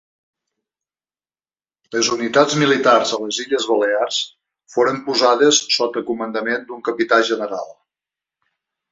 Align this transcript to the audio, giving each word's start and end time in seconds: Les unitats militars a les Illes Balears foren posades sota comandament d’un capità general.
Les 1.95 2.07
unitats 2.15 2.55
militars 2.61 3.11
a 3.17 3.19
les 3.25 3.41
Illes 3.43 3.67
Balears 3.71 4.17
foren 4.75 4.97
posades 5.09 5.59
sota 5.75 6.03
comandament 6.07 6.65
d’un 6.71 6.81
capità 6.89 7.21
general. 7.29 7.69